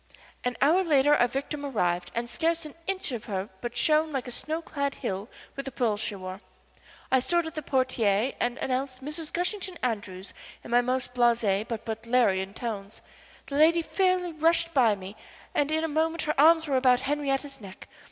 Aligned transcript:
An 0.43 0.57
hour 0.63 0.83
later 0.83 1.13
our 1.13 1.27
victim 1.27 1.63
arrived 1.63 2.09
and 2.15 2.27
scarce 2.27 2.65
an 2.65 2.73
inch 2.87 3.11
of 3.11 3.25
her 3.25 3.49
but 3.61 3.77
shone 3.77 4.09
like 4.09 4.27
a 4.27 4.31
snow 4.31 4.59
clad 4.59 4.95
hill 4.95 5.29
with 5.55 5.65
the 5.65 5.71
pearls 5.71 5.99
she 5.99 6.15
wore. 6.15 6.41
I 7.11 7.19
stood 7.19 7.45
at 7.45 7.53
the 7.53 7.61
portière 7.61 8.33
and 8.39 8.57
announced 8.57 9.03
Mrs. 9.05 9.31
Gushington 9.31 9.77
Andrews 9.83 10.33
in 10.63 10.71
my 10.71 10.81
most 10.81 11.13
blasé 11.13 11.67
but 11.67 11.85
butlerian 11.85 12.55
tones. 12.55 13.03
The 13.45 13.57
lady 13.57 13.83
fairly 13.83 14.31
rushed 14.33 14.73
by 14.73 14.95
me, 14.95 15.15
and 15.53 15.71
in 15.71 15.83
a 15.83 15.87
moment 15.87 16.23
her 16.23 16.33
arms 16.35 16.67
were 16.67 16.77
about 16.77 17.01
Henriette's 17.01 17.61
neck. 17.61 17.87